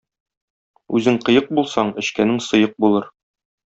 [0.99, 3.07] Үзең кыек булсаң, эчкәнең сыек булыр.